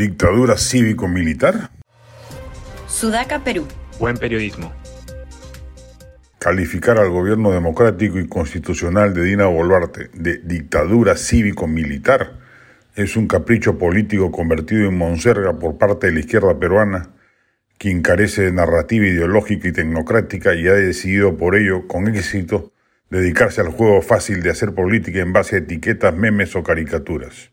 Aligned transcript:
¿Dictadura 0.00 0.56
cívico-militar? 0.56 1.68
Sudaca, 2.88 3.44
Perú. 3.44 3.66
Buen 3.98 4.16
periodismo. 4.16 4.72
Calificar 6.38 6.96
al 6.96 7.10
gobierno 7.10 7.50
democrático 7.50 8.18
y 8.18 8.26
constitucional 8.26 9.12
de 9.12 9.24
Dina 9.24 9.44
Boluarte 9.44 10.08
de 10.14 10.38
dictadura 10.38 11.18
cívico-militar 11.18 12.38
es 12.94 13.14
un 13.14 13.28
capricho 13.28 13.76
político 13.76 14.30
convertido 14.30 14.88
en 14.88 14.96
monserga 14.96 15.58
por 15.58 15.76
parte 15.76 16.06
de 16.06 16.14
la 16.14 16.20
izquierda 16.20 16.58
peruana, 16.58 17.10
quien 17.76 18.00
carece 18.00 18.44
de 18.44 18.52
narrativa 18.52 19.04
ideológica 19.04 19.68
y 19.68 19.72
tecnocrática 19.72 20.54
y 20.54 20.66
ha 20.66 20.72
decidido 20.72 21.36
por 21.36 21.56
ello, 21.56 21.86
con 21.86 22.08
éxito, 22.08 22.72
dedicarse 23.10 23.60
al 23.60 23.68
juego 23.68 24.00
fácil 24.00 24.42
de 24.42 24.48
hacer 24.48 24.72
política 24.74 25.20
en 25.20 25.34
base 25.34 25.56
a 25.56 25.58
etiquetas, 25.58 26.16
memes 26.16 26.56
o 26.56 26.62
caricaturas. 26.62 27.50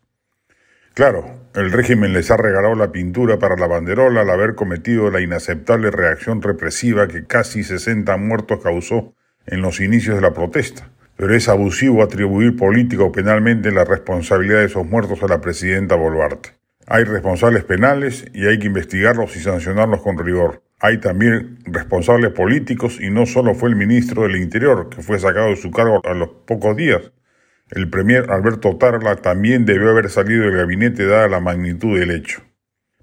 Claro, 0.98 1.24
el 1.54 1.70
régimen 1.70 2.12
les 2.12 2.28
ha 2.32 2.36
regalado 2.36 2.74
la 2.74 2.90
pintura 2.90 3.38
para 3.38 3.54
la 3.54 3.68
banderola 3.68 4.22
al 4.22 4.30
haber 4.30 4.56
cometido 4.56 5.12
la 5.12 5.20
inaceptable 5.20 5.92
reacción 5.92 6.42
represiva 6.42 7.06
que 7.06 7.24
casi 7.24 7.62
60 7.62 8.16
muertos 8.16 8.58
causó 8.60 9.14
en 9.46 9.62
los 9.62 9.80
inicios 9.80 10.16
de 10.16 10.22
la 10.22 10.34
protesta. 10.34 10.90
Pero 11.16 11.36
es 11.36 11.48
abusivo 11.48 12.02
atribuir 12.02 12.56
política 12.56 13.04
o 13.04 13.12
penalmente 13.12 13.70
la 13.70 13.84
responsabilidad 13.84 14.58
de 14.58 14.64
esos 14.64 14.86
muertos 14.86 15.22
a 15.22 15.28
la 15.28 15.40
presidenta 15.40 15.94
Boluarte. 15.94 16.54
Hay 16.88 17.04
responsables 17.04 17.62
penales 17.62 18.24
y 18.34 18.48
hay 18.48 18.58
que 18.58 18.66
investigarlos 18.66 19.36
y 19.36 19.38
sancionarlos 19.38 20.02
con 20.02 20.18
rigor. 20.18 20.64
Hay 20.80 20.98
también 20.98 21.60
responsables 21.64 22.32
políticos 22.32 22.98
y 23.00 23.10
no 23.10 23.24
solo 23.24 23.54
fue 23.54 23.68
el 23.68 23.76
ministro 23.76 24.24
del 24.24 24.34
Interior, 24.34 24.88
que 24.88 25.00
fue 25.00 25.20
sacado 25.20 25.50
de 25.50 25.56
su 25.56 25.70
cargo 25.70 26.00
a 26.04 26.14
los 26.14 26.30
pocos 26.44 26.76
días, 26.76 27.12
el 27.70 27.90
premier 27.90 28.30
Alberto 28.30 28.76
Tarla 28.76 29.16
también 29.16 29.66
debió 29.66 29.90
haber 29.90 30.10
salido 30.10 30.44
del 30.44 30.56
gabinete 30.56 31.06
dada 31.06 31.28
la 31.28 31.40
magnitud 31.40 31.98
del 31.98 32.10
hecho. 32.10 32.42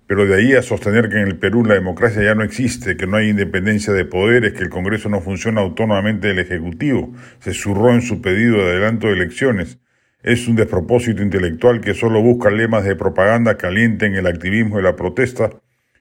Pero 0.07 0.25
de 0.25 0.35
ahí 0.35 0.53
a 0.53 0.61
sostener 0.61 1.09
que 1.09 1.19
en 1.19 1.27
el 1.27 1.37
Perú 1.37 1.63
la 1.65 1.73
democracia 1.73 2.23
ya 2.23 2.35
no 2.35 2.43
existe, 2.43 2.97
que 2.97 3.07
no 3.07 3.17
hay 3.17 3.29
independencia 3.29 3.93
de 3.93 4.05
poderes, 4.05 4.53
que 4.53 4.63
el 4.63 4.69
Congreso 4.69 5.09
no 5.09 5.21
funciona 5.21 5.61
autónomamente 5.61 6.27
del 6.27 6.39
Ejecutivo, 6.39 7.13
se 7.39 7.53
zurró 7.53 7.93
en 7.93 8.01
su 8.01 8.21
pedido 8.21 8.57
de 8.57 8.71
adelanto 8.71 9.07
de 9.07 9.13
elecciones, 9.13 9.79
es 10.25 10.47
un 10.47 10.55
despropósito 10.55 11.21
intelectual 11.21 11.81
que 11.81 11.93
solo 11.93 12.19
busca 12.19 12.49
lemas 12.49 12.83
de 12.83 12.95
propaganda 12.95 13.57
que 13.57 13.67
alienten 13.67 14.15
el 14.15 14.25
activismo 14.25 14.77
de 14.77 14.81
la 14.81 14.95
protesta 14.95 15.51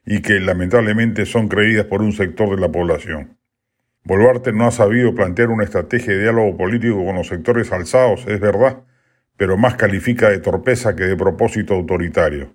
y 0.07 0.23
que 0.23 0.41
lamentablemente 0.41 1.27
son 1.27 1.49
creídas 1.49 1.85
por 1.85 2.01
un 2.01 2.13
sector 2.13 2.49
de 2.55 2.61
la 2.61 2.73
población. 2.73 3.37
Boluarte 4.07 4.53
no 4.53 4.67
ha 4.67 4.71
sabido 4.71 5.15
plantear 5.15 5.49
una 5.49 5.65
estrategia 5.65 6.13
de 6.13 6.21
diálogo 6.21 6.59
político 6.59 7.03
con 7.07 7.17
los 7.17 7.29
sectores 7.29 7.73
alzados, 7.73 8.27
es 8.29 8.39
verdad, 8.39 8.83
pero 9.39 9.57
más 9.57 9.77
califica 9.77 10.29
de 10.29 10.41
torpeza 10.41 10.95
que 10.95 11.05
de 11.05 11.17
propósito 11.17 11.73
autoritario. 11.73 12.55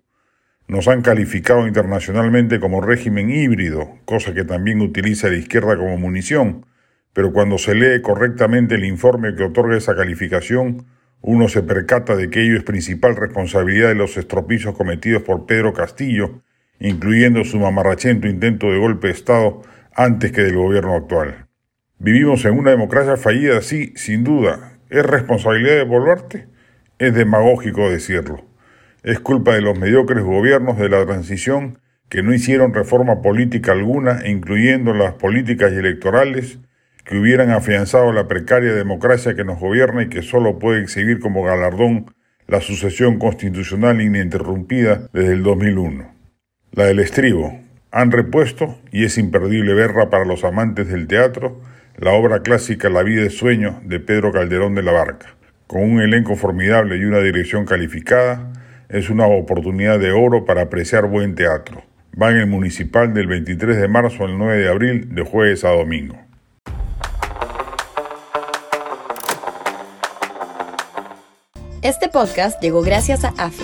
Nos 0.67 0.87
han 0.87 1.01
calificado 1.01 1.65
internacionalmente 1.65 2.59
como 2.59 2.81
régimen 2.81 3.31
híbrido, 3.31 3.97
cosa 4.05 4.35
que 4.35 4.45
también 4.45 4.79
utiliza 4.79 5.27
la 5.27 5.37
izquierda 5.37 5.75
como 5.75 5.97
munición, 5.97 6.67
pero 7.13 7.33
cuando 7.33 7.57
se 7.57 7.73
lee 7.73 7.99
correctamente 8.03 8.75
el 8.75 8.85
informe 8.85 9.33
que 9.33 9.45
otorga 9.45 9.75
esa 9.75 9.95
calificación, 9.95 10.85
uno 11.21 11.47
se 11.47 11.63
percata 11.63 12.15
de 12.15 12.29
que 12.29 12.43
ello 12.43 12.57
es 12.57 12.63
principal 12.63 13.15
responsabilidad 13.15 13.87
de 13.87 13.95
los 13.95 14.17
estropicios 14.17 14.75
cometidos 14.75 15.23
por 15.23 15.47
Pedro 15.47 15.73
Castillo, 15.73 16.43
incluyendo 16.79 17.43
su 17.43 17.57
mamarrachento 17.57 18.27
intento 18.27 18.67
de 18.71 18.77
golpe 18.77 19.07
de 19.07 19.13
Estado 19.13 19.63
antes 19.95 20.31
que 20.31 20.41
del 20.41 20.55
gobierno 20.55 20.95
actual. 20.95 21.47
Vivimos 21.97 22.45
en 22.45 22.57
una 22.57 22.71
democracia 22.71 23.17
fallida, 23.17 23.61
sí, 23.61 23.93
sin 23.95 24.23
duda. 24.23 24.79
¿Es 24.89 25.05
responsabilidad 25.05 25.75
de 25.75 25.83
Boluarte? 25.83 26.47
Es 26.97 27.13
demagógico 27.13 27.89
decirlo. 27.89 28.45
Es 29.03 29.19
culpa 29.19 29.53
de 29.53 29.61
los 29.61 29.77
mediocres 29.77 30.23
gobiernos 30.23 30.77
de 30.77 30.89
la 30.89 31.05
transición 31.05 31.79
que 32.09 32.23
no 32.23 32.33
hicieron 32.33 32.73
reforma 32.73 33.21
política 33.21 33.71
alguna, 33.71 34.27
incluyendo 34.27 34.93
las 34.93 35.13
políticas 35.13 35.71
electorales, 35.73 36.59
que 37.05 37.17
hubieran 37.17 37.51
afianzado 37.51 38.11
la 38.11 38.27
precaria 38.27 38.73
democracia 38.73 39.35
que 39.35 39.43
nos 39.43 39.59
gobierna 39.59 40.03
y 40.03 40.09
que 40.09 40.21
solo 40.21 40.59
puede 40.59 40.81
exhibir 40.81 41.19
como 41.19 41.43
galardón 41.43 42.13
la 42.47 42.61
sucesión 42.61 43.19
constitucional 43.19 44.01
ininterrumpida 44.01 45.09
desde 45.13 45.33
el 45.33 45.43
2001. 45.43 46.11
La 46.71 46.85
del 46.85 46.99
estribo, 46.99 47.59
han 47.91 48.11
repuesto, 48.11 48.77
y 48.91 49.05
es 49.05 49.17
imperdible 49.17 49.73
verla 49.73 50.09
para 50.09 50.25
los 50.25 50.43
amantes 50.43 50.87
del 50.89 51.07
teatro, 51.07 51.59
la 51.97 52.11
obra 52.11 52.41
clásica 52.41 52.89
La 52.89 53.03
vida 53.03 53.23
de 53.23 53.29
sueño 53.29 53.81
de 53.83 53.99
Pedro 53.99 54.31
Calderón 54.31 54.75
de 54.75 54.83
la 54.83 54.91
Barca. 54.91 55.35
Con 55.67 55.83
un 55.83 56.01
elenco 56.01 56.35
formidable 56.35 56.97
y 56.97 57.03
una 57.03 57.19
dirección 57.19 57.65
calificada, 57.65 58.53
es 58.89 59.09
una 59.09 59.27
oportunidad 59.27 59.99
de 59.99 60.11
oro 60.11 60.45
para 60.45 60.63
apreciar 60.63 61.07
buen 61.07 61.35
teatro. 61.35 61.83
Va 62.19 62.31
en 62.31 62.37
el 62.37 62.47
municipal 62.47 63.13
del 63.13 63.27
23 63.27 63.77
de 63.77 63.87
marzo 63.87 64.25
al 64.25 64.37
9 64.37 64.57
de 64.57 64.69
abril, 64.69 65.13
de 65.13 65.23
jueves 65.23 65.63
a 65.63 65.69
domingo. 65.69 66.17
Este 71.81 72.09
podcast 72.09 72.61
llegó 72.61 72.81
gracias 72.81 73.23
a 73.23 73.29
AFE, 73.37 73.63